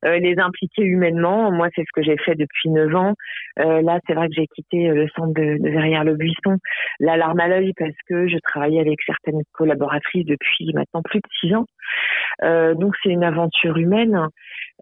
euh, 0.05 0.19
les 0.19 0.39
impliquer 0.39 0.83
humainement. 0.83 1.51
Moi, 1.51 1.69
c'est 1.75 1.83
ce 1.83 1.93
que 1.93 2.03
j'ai 2.03 2.17
fait 2.19 2.37
depuis 2.37 2.71
neuf 2.71 2.95
ans. 2.95 3.15
Euh, 3.59 3.83
là, 3.83 3.99
c'est 4.07 4.15
vrai 4.15 4.29
que 4.29 4.35
j'ai 4.35 4.47
quitté 4.47 4.89
euh, 4.89 4.95
le 4.95 5.09
centre 5.17 5.35
de, 5.35 5.59
de 5.61 5.69
Verrières 5.69 6.05
le 6.05 6.15
Buisson, 6.15 6.59
la 7.01 7.17
larme 7.17 7.41
à 7.41 7.49
l'œil 7.49 7.73
parce 7.77 7.97
que 8.09 8.29
je 8.29 8.39
travaillais 8.39 8.81
avec 8.81 9.01
certaines 9.05 9.43
collaboratrices 9.53 10.27
depuis 10.27 10.73
maintenant 10.75 11.03
plus 11.03 11.19
de 11.19 11.29
six 11.41 11.55
ans. 11.55 11.67
Euh, 12.45 12.75
donc, 12.75 12.95
c'est 13.03 13.11
une 13.11 13.25
aventure 13.25 13.77
humaine. 13.77 14.29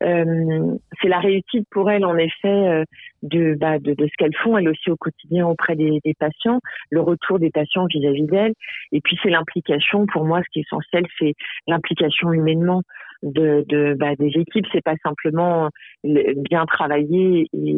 Euh, 0.02 0.76
c'est 1.00 1.08
la 1.08 1.20
réussite 1.20 1.66
pour 1.70 1.90
elles 1.90 2.04
en 2.04 2.16
effet 2.16 2.48
euh, 2.48 2.84
de, 3.22 3.54
bah, 3.58 3.78
de, 3.78 3.94
de 3.94 4.06
ce 4.06 4.12
qu'elles 4.18 4.36
font 4.42 4.58
elles 4.58 4.68
aussi 4.68 4.90
au 4.90 4.96
quotidien 4.96 5.46
auprès 5.46 5.76
des, 5.76 6.00
des 6.04 6.14
patients, 6.14 6.60
le 6.90 7.00
retour 7.00 7.38
des 7.38 7.50
patients 7.50 7.86
vis-à-vis 7.86 8.26
d'elles, 8.26 8.54
et 8.92 9.00
puis 9.00 9.18
c'est 9.22 9.30
l'implication. 9.30 10.06
Pour 10.06 10.24
moi, 10.24 10.40
ce 10.42 10.48
qui 10.52 10.60
est 10.60 10.62
essentiel, 10.62 11.04
c'est 11.18 11.34
l'implication 11.66 12.32
humainement 12.32 12.82
de, 13.22 13.64
de 13.68 13.94
bah, 13.94 14.14
des 14.16 14.32
équipes. 14.38 14.66
C'est 14.72 14.84
pas 14.84 14.96
simplement 15.02 15.70
bien 16.02 16.66
travailler 16.66 17.48
et, 17.52 17.76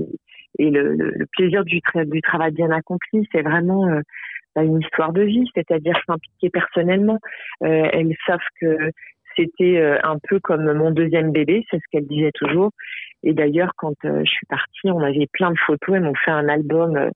et 0.59 0.71
le, 0.71 0.95
le, 0.95 1.27
plaisir 1.33 1.65
du, 1.65 1.81
du 2.07 2.23
travail 2.23 2.53
bien 2.53 2.71
accompli. 2.71 3.29
C'est 3.33 3.43
vraiment 3.43 3.87
euh, 3.89 4.01
bah, 4.55 4.63
une 4.63 4.81
histoire 4.81 5.13
de 5.13 5.23
vie, 5.23 5.49
c'est-à-dire 5.55 5.99
s'impliquer 6.07 6.51
personnellement. 6.51 7.19
Euh, 7.63 7.89
elles 7.93 8.15
savent 8.27 8.39
que 8.61 8.91
c'était 9.37 9.79
euh, 9.79 9.99
un 10.03 10.17
peu 10.29 10.41
comme 10.41 10.73
mon 10.73 10.91
deuxième 10.91 11.33
bébé, 11.33 11.65
c'est 11.71 11.79
ce 11.79 11.85
qu'elle 11.91 12.07
disait 12.07 12.33
toujours. 12.35 12.71
Et 13.23 13.33
d'ailleurs, 13.33 13.73
quand 13.77 13.95
euh, 14.05 14.21
je 14.25 14.31
suis 14.31 14.47
partie, 14.47 14.91
on 14.91 15.01
avait 15.01 15.29
plein 15.33 15.51
de 15.51 15.59
photos. 15.59 15.97
Elles 15.97 16.03
m'ont 16.03 16.15
fait 16.15 16.31
un 16.31 16.49
album, 16.49 16.97
euh, 16.97 17.11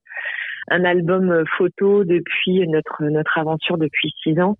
un 0.70 0.84
album 0.84 1.44
photo 1.56 2.04
depuis 2.04 2.66
notre 2.68 3.02
notre 3.04 3.38
aventure 3.38 3.78
depuis 3.78 4.12
six 4.22 4.38
ans, 4.40 4.56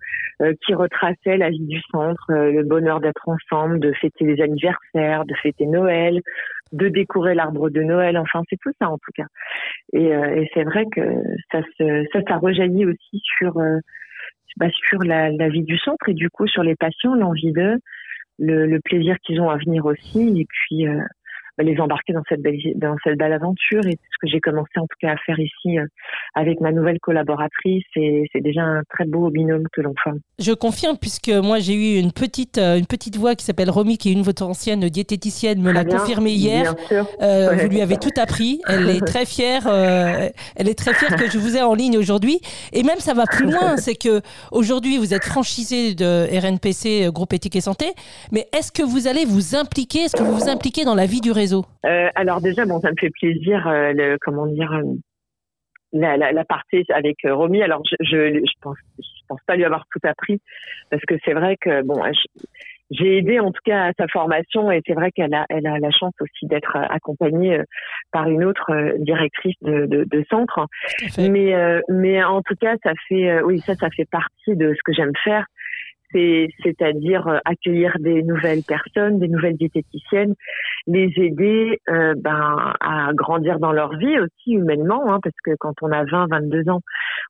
qui 0.62 0.75
retraçait 0.75 1.37
la 1.37 1.50
vie 1.50 1.67
du 1.67 1.81
centre, 1.93 2.25
le 2.31 2.62
bonheur 2.64 3.00
d'être 3.00 3.29
ensemble, 3.29 3.79
de 3.79 3.93
fêter 3.93 4.25
les 4.25 4.43
anniversaires, 4.43 5.25
de 5.26 5.35
fêter 5.35 5.67
Noël, 5.67 6.21
de 6.73 6.88
décorer 6.88 7.35
l'arbre 7.35 7.69
de 7.69 7.83
Noël. 7.83 8.17
Enfin, 8.17 8.43
c'est 8.49 8.59
tout 8.61 8.73
ça 8.81 8.88
en 8.88 8.97
tout 8.97 9.12
cas. 9.14 9.26
Et, 9.93 10.07
et 10.07 10.50
c'est 10.55 10.64
vrai 10.64 10.87
que 10.90 11.02
ça 11.52 11.61
se, 11.79 12.07
ça, 12.12 12.21
ça 12.26 12.38
rejaillit 12.38 12.87
aussi 12.87 13.23
sur 13.38 13.61
bah, 14.57 14.66
la, 15.04 15.49
vie 15.49 15.62
du 15.62 15.78
centre. 15.78 16.09
Et 16.09 16.14
du 16.14 16.30
coup 16.30 16.47
sur 16.47 16.62
les 16.62 16.76
patients, 16.76 17.14
l'envie 17.14 17.52
d'eux, 17.52 17.78
le, 18.38 18.66
le, 18.66 18.80
plaisir 18.80 19.16
qu'ils 19.25 19.40
ont 19.40 19.50
à 19.50 19.57
venir 19.57 19.85
aussi. 19.87 20.40
Et 20.40 20.47
puis 20.49 20.87
euh, 20.87 21.00
les 21.59 21.78
embarquer 21.80 22.12
dans 22.12 22.23
cette 22.28 22.42
belle, 22.42 22.59
dans 22.76 22.97
cette 23.04 23.19
belle 23.19 23.33
aventure. 23.33 23.85
Et 23.87 23.92
ce 23.92 24.19
que 24.21 24.28
j'ai 24.28 24.40
commencé 24.40 24.73
en 24.76 24.87
tout 24.87 24.97
cas 25.00 25.12
à 25.12 25.16
faire 25.16 25.38
ici 25.38 25.78
euh, 25.78 25.87
avec 26.35 26.61
ma 26.61 26.73
nouvelle 26.73 26.99
collaboratrice. 27.00 27.85
Et 27.97 28.25
c'est 28.33 28.40
déjà 28.40 28.62
un 28.62 28.83
très 28.88 29.04
beau 29.04 29.30
binôme 29.30 29.64
que 29.73 29.80
l'on 29.80 29.95
forme. 30.02 30.19
Je 30.38 30.52
confirme, 30.52 30.97
puisque 30.99 31.28
moi 31.28 31.59
j'ai 31.59 31.75
eu 31.75 31.99
une 31.99 32.12
petite, 32.12 32.59
euh, 32.59 32.78
une 32.78 32.87
petite 32.87 33.16
voix 33.16 33.35
qui 33.35 33.45
s'appelle 33.45 33.71
Romy, 33.71 33.99
qui 33.99 34.11
est 34.11 34.12
une 34.12 34.21
de 34.21 34.25
votre 34.25 34.45
ancienne 34.45 34.88
diététicienne, 34.88 35.61
me 35.61 35.73
l'a 35.73 35.85
confirmé 35.85 36.33
hier. 36.33 36.75
Euh, 37.21 37.57
Vous 37.57 37.69
lui 37.69 37.80
avez 37.80 37.97
tout 37.97 38.11
appris. 38.16 38.61
Elle 38.66 38.88
est 38.88 39.04
très 39.04 39.26
fière. 39.26 39.66
Euh, 39.66 40.28
elle 40.57 40.69
est 40.69 40.78
très 40.78 40.95
fière 40.95 41.16
que 41.16 41.30
je 41.30 41.38
vous 41.38 41.57
ai 41.57 41.62
en 41.62 41.75
ligne 41.75 41.99
aujourd'hui. 41.99 42.40
Et 42.73 42.83
même 42.83 42.99
ça 42.99 43.14
va 43.14 43.25
plus 43.26 43.47
loin, 43.50 43.76
c'est 43.76 43.95
que 43.95 44.21
aujourd'hui 44.52 44.99
vous 44.99 45.14
êtes 45.14 45.25
franchisé 45.25 45.95
de 45.95 46.26
RNPC, 46.40 47.11
Groupe 47.12 47.33
Éthique 47.33 47.57
et 47.57 47.61
Santé. 47.61 47.87
Mais 48.33 48.47
est-ce 48.57 48.73
que 48.73 48.83
vous 48.83 49.07
allez 49.07 49.25
vous 49.25 49.57
impliquer 49.57 50.00
Est-ce 50.00 50.16
que 50.16 50.23
vous 50.23 50.35
vous 50.35 50.49
impliquez 50.49 50.85
dans 50.85 50.95
la 50.95 51.07
vie 51.07 51.21
du 51.21 51.33
réseau 51.40 51.64
euh, 51.87 52.09
alors 52.14 52.40
déjà, 52.40 52.64
bon, 52.66 52.80
ça 52.80 52.90
me 52.90 52.97
fait 52.99 53.11
plaisir, 53.11 53.66
euh, 53.66 53.92
le, 53.92 54.18
comment 54.20 54.47
dire, 54.47 54.73
euh, 54.73 54.82
la, 55.92 56.16
la, 56.16 56.32
la, 56.32 56.44
partie 56.44 56.85
avec 56.90 57.16
Romy. 57.25 57.62
Alors 57.62 57.82
je, 57.85 57.97
je, 58.00 58.38
je, 58.38 58.52
pense, 58.61 58.76
je 58.99 59.23
pense 59.28 59.40
pas 59.47 59.56
lui 59.56 59.64
avoir 59.64 59.85
tout 59.90 60.00
appris 60.04 60.40
parce 60.90 61.02
que 61.04 61.14
c'est 61.25 61.32
vrai 61.32 61.56
que 61.61 61.82
bon, 61.82 62.00
j'ai 62.90 63.18
aidé 63.18 63.40
en 63.40 63.50
tout 63.50 63.62
cas 63.64 63.87
à 63.88 63.92
sa 63.99 64.06
formation 64.09 64.70
et 64.70 64.82
c'est 64.87 64.94
vrai 64.94 65.11
qu'elle 65.11 65.35
a, 65.35 65.47
elle 65.49 65.66
a 65.66 65.78
la 65.78 65.90
chance 65.90 66.14
aussi 66.20 66.47
d'être 66.47 66.76
accompagnée 66.76 67.61
par 68.12 68.28
une 68.28 68.44
autre 68.44 68.70
directrice 68.99 69.56
de, 69.62 69.87
de, 69.87 70.04
de 70.04 70.25
centre. 70.30 70.66
Mais, 71.18 71.80
mais 71.88 72.23
en 72.23 72.42
tout 72.42 72.56
cas, 72.61 72.76
ça 72.85 72.92
fait, 73.09 73.42
oui, 73.42 73.61
ça, 73.61 73.75
ça 73.75 73.88
fait 73.90 74.09
partie 74.11 74.54
de 74.54 74.75
ce 74.75 74.80
que 74.85 74.92
j'aime 74.92 75.16
faire 75.25 75.47
c'est-à-dire 76.12 77.26
euh, 77.29 77.38
accueillir 77.45 77.97
des 78.00 78.23
nouvelles 78.23 78.62
personnes, 78.62 79.19
des 79.19 79.29
nouvelles 79.29 79.57
diététiciennes, 79.57 80.35
les 80.87 81.12
aider 81.17 81.81
euh, 81.88 82.14
ben, 82.17 82.75
à 82.81 83.12
grandir 83.14 83.59
dans 83.59 83.73
leur 83.73 83.97
vie 83.97 84.19
aussi 84.19 84.52
humainement, 84.52 85.12
hein, 85.12 85.21
parce 85.23 85.37
que 85.45 85.52
quand 85.59 85.75
on 85.83 85.93
a 85.93 86.05
20, 86.05 86.26
22 86.31 86.69
ans, 86.71 86.81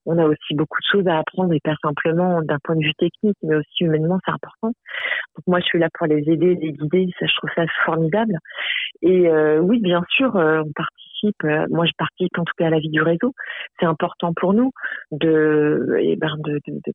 on 0.06 0.18
a 0.18 0.24
aussi 0.24 0.54
beaucoup 0.54 0.78
de 0.80 0.98
choses 0.98 1.08
à 1.08 1.18
apprendre 1.18 1.52
et 1.52 1.60
pas 1.60 1.74
simplement 1.82 2.42
d'un 2.42 2.58
point 2.62 2.76
de 2.76 2.84
vue 2.84 2.94
technique, 2.94 3.36
mais 3.42 3.56
aussi 3.56 3.84
humainement, 3.84 4.18
c'est 4.24 4.32
important. 4.32 4.68
Donc 4.68 5.46
moi, 5.46 5.60
je 5.60 5.66
suis 5.66 5.78
là 5.78 5.88
pour 5.92 6.06
les 6.06 6.22
aider, 6.30 6.54
les 6.54 6.72
guider, 6.72 7.08
ça, 7.18 7.26
je 7.26 7.36
trouve 7.36 7.50
ça 7.54 7.64
formidable. 7.84 8.36
Et 9.02 9.28
euh, 9.28 9.58
oui, 9.60 9.80
bien 9.80 10.02
sûr, 10.08 10.32
on 10.34 10.72
participe 10.72 11.09
euh, 11.44 11.66
moi 11.70 11.86
je 11.86 11.92
participe 11.96 12.38
en 12.38 12.44
tout 12.44 12.54
cas 12.56 12.66
à 12.66 12.70
la 12.70 12.78
vie 12.78 12.90
du 12.90 13.02
réseau. 13.02 13.34
C'est 13.78 13.86
important 13.86 14.32
pour 14.34 14.54
nous 14.54 14.70
de, 15.10 15.96
eh 16.00 16.16
ben 16.16 16.36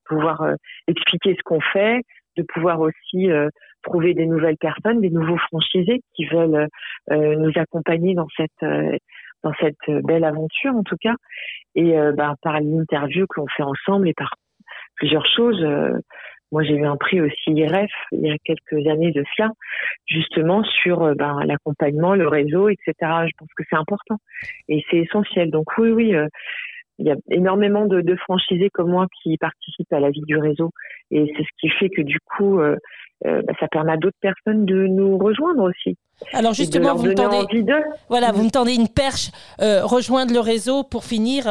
pouvoir 0.06 0.42
euh, 0.42 0.56
expliquer 0.88 1.36
ce 1.38 1.44
qu'on 1.44 1.62
fait, 1.62 2.02
de 2.38 2.44
pouvoir 2.44 2.80
aussi 2.82 3.32
euh, 3.32 3.50
trouver 3.84 4.14
des 4.14 4.26
nouvelles 4.26 4.58
personnes, 4.58 5.02
des 5.02 5.10
nouveaux 5.10 5.38
franchisés 5.38 6.02
qui 6.16 6.26
veulent 6.26 6.68
nous 7.12 7.52
accompagner 7.56 8.16
dans 8.16 8.28
cette 8.36 8.66
dans 9.44 9.54
cette 9.60 10.04
belle 10.04 10.24
aventure 10.24 10.74
en 10.76 10.84
tout 10.84 10.98
cas. 11.00 11.14
Et 11.76 11.94
ben, 11.94 12.34
par 12.42 12.60
l'interview 12.60 13.28
que 13.28 13.40
l'on 13.40 13.48
fait 13.56 13.64
ensemble 13.64 14.10
et 14.10 14.14
par 14.16 14.34
plusieurs 14.96 15.26
choses 15.28 15.64
moi, 16.52 16.64
j'ai 16.64 16.76
eu 16.76 16.86
un 16.86 16.98
prix 16.98 17.22
aussi 17.22 17.52
IRF 17.52 17.92
il 18.12 18.22
y 18.22 18.32
a 18.32 18.38
quelques 18.44 18.88
années 18.88 19.12
de 19.12 19.24
cela, 19.36 19.50
justement 20.08 20.64
sur 20.64 21.04
euh, 21.04 21.14
ben, 21.16 21.40
l'accompagnement, 21.46 22.16
le 22.16 22.28
réseau, 22.28 22.70
etc. 22.70 22.94
Je 23.02 23.32
pense 23.38 23.50
que 23.56 23.64
c'est 23.70 23.76
important 23.76 24.18
et 24.70 24.84
c'est 24.90 24.98
essentiel. 24.98 25.52
Donc 25.52 25.66
oui, 25.78 25.92
oui, 25.92 26.16
euh, 26.16 26.28
il 26.98 27.08
y 27.08 27.12
a 27.12 27.16
énormément 27.30 27.86
de, 27.86 28.02
de, 28.02 28.16
franchisés 28.16 28.70
comme 28.70 28.90
moi 28.90 29.08
qui 29.22 29.38
participent 29.38 29.92
à 29.92 30.00
la 30.00 30.12
vie 30.12 30.24
du 30.28 30.38
réseau 30.38 30.72
et 31.12 31.32
c'est 31.36 31.44
ce 31.44 31.50
qui 31.60 31.70
fait 31.70 31.90
que 31.90 32.02
du 32.02 32.20
coup, 32.20 32.60
euh, 32.60 32.78
euh, 33.26 33.42
bah, 33.48 33.54
ça 33.60 33.68
permet 33.70 33.94
à 33.94 33.98
d'autres 33.98 34.18
personnes 34.20 34.66
de 34.66 34.88
nous 34.88 35.18
rejoindre 35.18 35.64
aussi. 35.64 35.98
Alors 36.34 36.54
justement, 36.54 36.96
vous 36.96 37.08
me, 37.08 37.14
tendez, 37.14 37.46
voilà, 38.08 38.32
vous 38.32 38.44
me 38.44 38.50
tendez 38.50 38.74
une 38.74 38.88
perche, 38.88 39.32
euh, 39.62 39.84
rejoindre 39.84 40.34
le 40.34 40.40
réseau 40.40 40.84
pour 40.84 41.04
finir. 41.04 41.46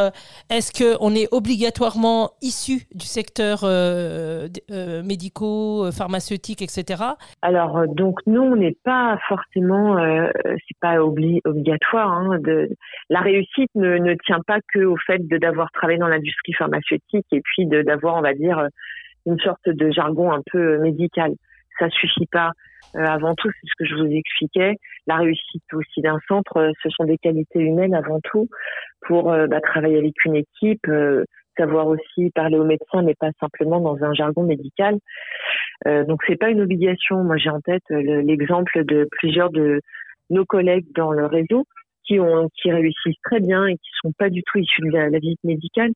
Est-ce 0.50 0.72
qu'on 0.72 1.14
est 1.14 1.28
obligatoirement 1.32 2.30
issu 2.40 2.84
du 2.94 3.04
secteur 3.04 3.60
euh, 3.64 4.48
médico, 5.02 5.90
pharmaceutique, 5.92 6.62
etc. 6.62 7.02
Alors 7.42 7.86
donc 7.88 8.20
nous, 8.26 8.40
on 8.40 8.56
n'est 8.56 8.76
pas 8.84 9.18
forcément, 9.28 9.96
c'est 10.44 10.78
pas 10.80 11.02
obligatoire. 11.02 12.12
Hein, 12.12 12.38
de, 12.40 12.70
la 13.10 13.20
réussite 13.20 13.70
ne, 13.74 13.98
ne 13.98 14.14
tient 14.24 14.40
pas 14.46 14.60
que 14.72 14.84
au 14.84 14.96
fait 14.96 15.20
d'avoir 15.28 15.70
travaillé 15.72 15.98
dans 15.98 16.08
l'industrie 16.08 16.54
pharmaceutique 16.54 17.26
et 17.32 17.42
puis 17.42 17.66
d'avoir, 17.66 18.16
on 18.16 18.22
va 18.22 18.32
dire, 18.32 18.66
une 19.26 19.38
sorte 19.40 19.68
de 19.68 19.90
jargon 19.90 20.32
un 20.32 20.42
peu 20.50 20.78
médical 20.78 21.34
ça 21.78 21.88
suffit 21.90 22.26
pas. 22.26 22.52
Euh, 22.96 23.04
avant 23.04 23.34
tout, 23.34 23.50
c'est 23.50 23.66
ce 23.66 23.72
que 23.78 23.84
je 23.84 23.94
vous 23.94 24.12
expliquais. 24.12 24.76
La 25.06 25.16
réussite 25.16 25.64
aussi 25.72 26.00
d'un 26.00 26.18
centre, 26.28 26.56
euh, 26.58 26.70
ce 26.82 26.90
sont 26.90 27.04
des 27.04 27.18
qualités 27.18 27.60
humaines 27.60 27.94
avant 27.94 28.20
tout 28.22 28.48
pour 29.00 29.32
euh, 29.32 29.46
bah, 29.46 29.60
travailler 29.60 29.98
avec 29.98 30.24
une 30.24 30.36
équipe, 30.36 30.86
savoir 31.56 31.86
aussi 31.86 32.30
parler 32.34 32.56
aux 32.56 32.64
médecins, 32.64 33.02
mais 33.02 33.14
pas 33.14 33.30
simplement 33.40 33.80
dans 33.80 34.02
un 34.02 34.12
jargon 34.12 34.42
médical. 34.44 34.98
donc 35.86 36.22
c'est 36.26 36.36
pas 36.36 36.50
une 36.50 36.60
obligation. 36.60 37.22
Moi, 37.22 37.36
j'ai 37.36 37.50
en 37.50 37.60
tête 37.60 37.84
l'exemple 37.90 38.84
de 38.84 39.06
plusieurs 39.12 39.50
de 39.50 39.80
nos 40.30 40.44
collègues 40.44 40.86
dans 40.94 41.12
le 41.12 41.26
réseau 41.26 41.66
qui 42.06 42.20
ont 42.20 42.48
qui 42.60 42.70
réussissent 42.70 43.20
très 43.22 43.40
bien 43.40 43.66
et 43.66 43.74
qui 43.74 43.90
sont 44.02 44.12
pas 44.18 44.30
du 44.30 44.42
tout 44.42 44.58
issus 44.58 44.82
de 44.82 44.90
la, 44.90 45.18
visite 45.18 45.42
médicale, 45.44 45.92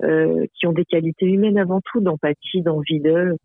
qui 0.00 0.66
ont 0.66 0.72
des 0.72 0.84
qualités 0.84 1.26
humaines 1.26 1.58
avant 1.58 1.80
tout, 1.92 2.00
d'empathie, 2.00 2.62
d'envie 2.62 3.00
de 3.00 3.36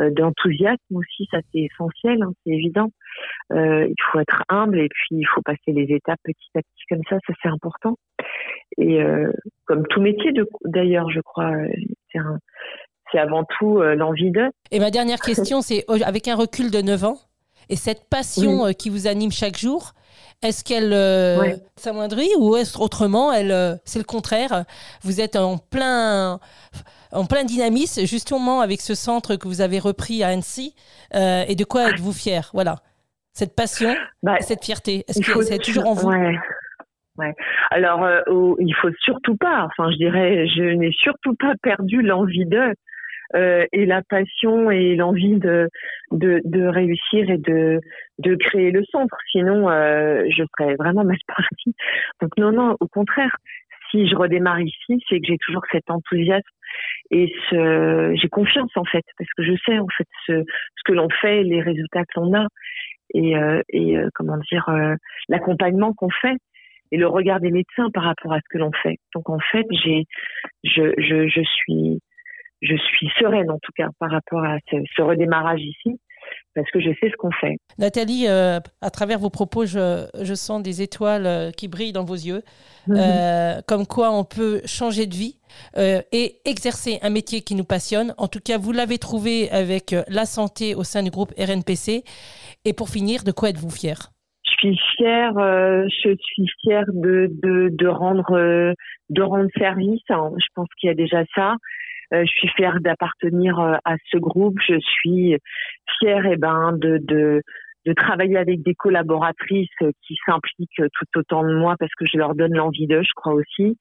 euh, 0.00 0.10
d'enthousiasme 0.10 0.96
aussi, 0.96 1.28
ça 1.30 1.38
c'est 1.52 1.60
essentiel, 1.60 2.20
hein, 2.22 2.32
c'est 2.44 2.52
évident. 2.52 2.90
Euh, 3.52 3.86
il 3.86 3.94
faut 4.10 4.18
être 4.18 4.42
humble 4.48 4.80
et 4.80 4.88
puis 4.88 5.18
il 5.18 5.26
faut 5.32 5.40
passer 5.42 5.68
les 5.68 5.84
étapes 5.94 6.18
petit 6.24 6.50
à 6.56 6.62
petit 6.62 6.84
comme 6.88 7.02
ça, 7.08 7.16
ça 7.26 7.32
c'est 7.40 7.48
important. 7.48 7.96
Et 8.76 9.00
euh, 9.00 9.30
comme 9.66 9.86
tout 9.86 10.00
métier 10.00 10.32
d'ailleurs, 10.64 11.10
je 11.10 11.20
crois, 11.20 11.52
c'est 12.12 12.18
c'est 13.12 13.18
avant 13.18 13.44
tout 13.44 13.80
l'envie 13.80 14.32
de. 14.32 14.50
Et 14.72 14.80
ma 14.80 14.90
dernière 14.90 15.20
question, 15.20 15.60
c'est 15.60 15.84
avec 16.04 16.26
un 16.26 16.34
recul 16.34 16.72
de 16.72 16.80
9 16.80 17.04
ans 17.04 17.18
et 17.68 17.76
cette 17.76 18.08
passion 18.10 18.72
qui 18.72 18.90
vous 18.90 19.06
anime 19.06 19.30
chaque 19.30 19.56
jour, 19.56 19.92
est-ce 20.42 20.64
qu'elle 20.64 21.60
s'amoindrit 21.76 22.30
ou 22.38 22.56
est-ce 22.56 22.78
autrement, 22.78 23.32
elle, 23.32 23.80
c'est 23.84 23.98
le 23.98 24.04
contraire? 24.04 24.64
Vous 25.02 25.20
êtes 25.20 25.36
en 25.36 25.58
plein, 25.58 26.38
en 27.14 27.24
plein 27.24 27.44
dynamisme, 27.44 28.04
justement 28.04 28.60
avec 28.60 28.80
ce 28.80 28.94
centre 28.94 29.36
que 29.36 29.48
vous 29.48 29.60
avez 29.60 29.78
repris 29.78 30.22
à 30.22 30.28
Annecy. 30.28 30.74
Euh, 31.14 31.44
et 31.48 31.54
de 31.54 31.64
quoi 31.64 31.90
êtes-vous 31.90 32.12
fier 32.12 32.50
Voilà, 32.52 32.76
cette 33.32 33.54
passion, 33.54 33.94
bah, 34.22 34.36
cette 34.40 34.64
fierté. 34.64 35.04
Est-ce 35.08 35.20
que 35.20 35.42
c'est 35.42 35.58
toujours 35.58 35.86
en 35.86 35.94
vous? 35.94 36.10
Ouais. 37.16 37.32
Alors, 37.70 38.02
euh, 38.02 38.20
il 38.58 38.74
faut 38.74 38.90
surtout 39.00 39.36
pas. 39.36 39.66
Enfin, 39.66 39.90
je 39.92 39.96
dirais, 39.96 40.48
je 40.48 40.62
n'ai 40.62 40.90
surtout 40.92 41.34
pas 41.36 41.52
perdu 41.62 42.02
l'envie 42.02 42.46
de 42.46 42.74
euh, 43.34 43.66
et 43.72 43.86
la 43.86 44.02
passion 44.02 44.70
et 44.70 44.96
l'envie 44.96 45.38
de, 45.38 45.68
de, 46.12 46.40
de 46.44 46.66
réussir 46.66 47.30
et 47.30 47.38
de 47.38 47.80
de 48.18 48.36
créer 48.36 48.70
le 48.70 48.84
centre. 48.84 49.16
Sinon, 49.32 49.68
euh, 49.68 50.24
je 50.30 50.44
serais 50.56 50.76
vraiment 50.76 51.04
mal 51.04 51.18
partie. 51.26 51.74
Donc 52.20 52.30
non, 52.38 52.52
non, 52.52 52.76
au 52.80 52.88
contraire. 52.88 53.36
Si 53.90 54.08
je 54.08 54.16
redémarre 54.16 54.60
ici, 54.60 55.04
c'est 55.08 55.20
que 55.20 55.26
j'ai 55.26 55.38
toujours 55.38 55.62
cet 55.70 55.88
enthousiasme 55.88 56.42
et 57.12 57.32
ce, 57.48 58.12
j'ai 58.20 58.28
confiance 58.28 58.70
en 58.76 58.84
fait 58.84 59.04
parce 59.16 59.30
que 59.36 59.44
je 59.44 59.52
sais 59.64 59.78
en 59.78 59.86
fait 59.96 60.08
ce, 60.26 60.32
ce 60.42 60.82
que 60.84 60.92
l'on 60.92 61.08
fait, 61.20 61.44
les 61.44 61.60
résultats 61.60 62.02
que 62.02 62.18
l'on 62.18 62.34
a 62.34 62.48
et, 63.14 63.34
et 63.68 63.96
comment 64.14 64.38
dire 64.50 64.68
l'accompagnement 65.28 65.92
qu'on 65.92 66.10
fait 66.10 66.36
et 66.90 66.96
le 66.96 67.06
regard 67.06 67.40
des 67.40 67.50
médecins 67.50 67.90
par 67.92 68.04
rapport 68.04 68.32
à 68.32 68.38
ce 68.38 68.48
que 68.50 68.58
l'on 68.58 68.72
fait. 68.82 68.98
Donc 69.14 69.28
en 69.28 69.38
fait, 69.38 69.66
j'ai, 69.70 70.04
je, 70.62 70.92
je, 70.98 71.28
je 71.28 71.40
suis, 71.42 72.00
je 72.62 72.76
suis 72.76 73.08
sereine 73.18 73.50
en 73.50 73.58
tout 73.58 73.72
cas 73.76 73.88
par 73.98 74.10
rapport 74.10 74.44
à 74.44 74.58
ce, 74.70 75.02
redémarrage 75.02 75.60
ici 75.60 75.98
parce 76.54 76.70
que 76.70 76.80
je 76.80 76.90
sais 77.00 77.10
ce 77.10 77.16
qu'on 77.16 77.30
fait. 77.32 77.56
Nathalie, 77.78 78.26
euh, 78.28 78.58
à 78.80 78.90
travers 78.90 79.18
vos 79.18 79.28
propos, 79.28 79.66
je, 79.66 80.06
je, 80.22 80.34
sens 80.34 80.62
des 80.62 80.82
étoiles 80.82 81.26
euh, 81.26 81.50
qui 81.50 81.68
brillent 81.68 81.92
dans 81.92 82.04
vos 82.04 82.14
yeux, 82.14 82.42
mhm. 82.86 82.96
euh, 82.96 83.60
comme 83.66 83.86
quoi 83.86 84.10
on 84.10 84.24
peut 84.24 84.62
changer 84.64 85.06
de 85.06 85.14
vie 85.14 85.36
et 85.76 86.36
exercer 86.44 86.98
un 87.02 87.10
métier 87.10 87.42
qui 87.42 87.54
nous 87.54 87.64
passionne. 87.64 88.12
En 88.18 88.26
tout 88.26 88.40
cas, 88.44 88.58
vous 88.58 88.72
l'avez 88.72 88.98
trouvé 88.98 89.50
avec 89.50 89.94
la 90.08 90.24
santé 90.24 90.74
au 90.74 90.82
sein 90.82 91.02
du 91.02 91.10
groupe 91.10 91.32
RNPC. 91.38 92.02
Et 92.64 92.72
pour 92.72 92.88
finir, 92.88 93.22
de 93.22 93.30
quoi 93.30 93.50
êtes-vous 93.50 93.70
fière? 93.70 94.10
Suis 94.42 94.76
fière, 94.96 95.32
je 95.36 96.16
suis 96.18 96.48
fière 96.62 96.86
de, 96.88 97.28
de, 97.42 97.68
de 97.70 97.86
rendre 97.86 98.74
de 99.10 99.22
rendre 99.22 99.48
service. 99.58 100.02
Je 100.08 100.46
pense 100.54 100.68
qu'il 100.78 100.88
y 100.88 100.90
a 100.90 100.94
déjà 100.94 101.22
ça. 101.34 101.54
Euh, 102.12 102.24
je 102.24 102.30
suis 102.30 102.48
fière 102.48 102.80
d'appartenir 102.80 103.58
à 103.58 103.96
ce 104.10 104.18
groupe. 104.18 104.58
Je 104.66 104.78
suis 104.80 105.36
fière, 105.98 106.26
et 106.26 106.32
eh 106.32 106.36
ben, 106.36 106.72
de, 106.72 106.98
de 106.98 107.42
de 107.86 107.92
travailler 107.92 108.36
avec 108.36 108.62
des 108.62 108.74
collaboratrices 108.74 109.68
qui 110.06 110.16
s'impliquent 110.24 110.76
tout 110.76 111.18
autant 111.18 111.44
de 111.44 111.54
moi 111.54 111.76
parce 111.78 111.94
que 111.94 112.06
je 112.06 112.16
leur 112.16 112.34
donne 112.34 112.54
l'envie 112.54 112.86
d'eux, 112.86 113.02
je 113.02 113.12
crois 113.14 113.34
aussi. 113.34 113.76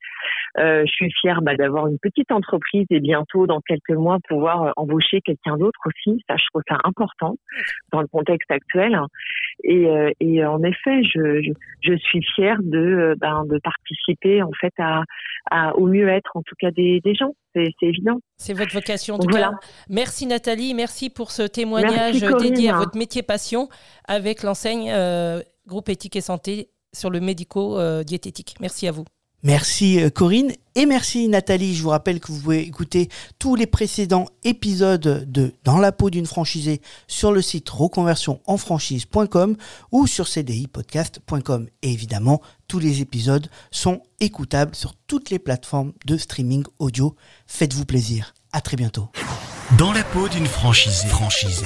Euh, 0.59 0.83
je 0.85 0.91
suis 0.91 1.11
fière 1.21 1.41
bah, 1.41 1.55
d'avoir 1.55 1.87
une 1.87 1.97
petite 1.99 2.31
entreprise 2.31 2.85
et 2.89 2.99
bientôt, 2.99 3.47
dans 3.47 3.61
quelques 3.61 3.97
mois, 3.97 4.17
pouvoir 4.27 4.63
euh, 4.63 4.71
embaucher 4.75 5.21
quelqu'un 5.21 5.57
d'autre 5.57 5.79
aussi. 5.85 6.21
Ça, 6.29 6.35
je 6.37 6.45
trouve 6.51 6.61
ça 6.67 6.77
important 6.83 7.35
dans 7.91 8.01
le 8.01 8.07
contexte 8.07 8.51
actuel. 8.51 8.99
Et, 9.63 9.87
euh, 9.87 10.11
et 10.19 10.45
en 10.45 10.61
effet, 10.63 11.03
je, 11.03 11.41
je, 11.41 11.51
je, 11.81 11.97
suis 11.97 12.23
fière 12.35 12.57
de, 12.61 12.77
euh, 12.77 13.15
ben, 13.17 13.45
de 13.45 13.57
participer 13.59 14.43
en 14.43 14.51
fait 14.59 14.73
à, 14.77 15.03
à, 15.49 15.75
au 15.75 15.87
mieux-être, 15.87 16.31
en 16.35 16.41
tout 16.41 16.55
cas 16.59 16.71
des, 16.71 16.99
des 17.03 17.15
gens. 17.15 17.33
C'est 17.53 17.73
évident. 17.81 18.19
C'est 18.37 18.53
votre 18.53 18.73
vocation. 18.73 19.15
En 19.15 19.25
voilà. 19.29 19.51
Merci 19.89 20.25
Nathalie, 20.25 20.73
merci 20.73 21.09
pour 21.09 21.31
ce 21.31 21.43
témoignage 21.43 22.19
dédié 22.19 22.69
à 22.69 22.77
votre 22.77 22.97
métier 22.97 23.21
passion 23.21 23.69
avec 24.05 24.43
l'enseigne 24.43 24.91
Groupe 25.67 25.89
Éthique 25.89 26.15
et 26.15 26.21
Santé 26.21 26.71
sur 26.93 27.09
le 27.09 27.19
médico-diététique. 27.19 28.55
Merci 28.59 28.87
à 28.87 28.91
vous. 28.91 29.05
Merci 29.43 30.01
euh, 30.01 30.09
Corinne 30.09 30.53
et 30.75 30.85
merci 30.85 31.27
Nathalie. 31.27 31.75
Je 31.75 31.83
vous 31.83 31.89
rappelle 31.89 32.19
que 32.21 32.31
vous 32.31 32.39
pouvez 32.39 32.61
écouter 32.61 33.09
tous 33.39 33.55
les 33.55 33.67
précédents 33.67 34.25
épisodes 34.45 35.25
de 35.29 35.53
Dans 35.65 35.77
la 35.77 35.91
peau 35.91 36.09
d'une 36.09 36.25
franchisée 36.25 36.81
sur 37.07 37.31
le 37.31 37.41
site 37.41 37.69
reconversionenfranchise.com 37.69 39.57
ou 39.91 40.07
sur 40.07 40.27
cdipodcast.com. 40.27 41.67
Et 41.81 41.91
évidemment, 41.91 42.41
tous 42.67 42.79
les 42.79 43.01
épisodes 43.01 43.47
sont 43.69 44.01
écoutables 44.21 44.75
sur 44.75 44.95
toutes 45.07 45.29
les 45.29 45.39
plateformes 45.39 45.91
de 46.05 46.17
streaming 46.17 46.63
audio. 46.79 47.15
Faites-vous 47.45 47.85
plaisir. 47.85 48.33
À 48.53 48.61
très 48.61 48.77
bientôt. 48.77 49.09
Dans 49.77 49.91
la 49.91 50.03
peau 50.03 50.29
d'une 50.29 50.47
franchisée. 50.47 51.07
franchisée. 51.07 51.65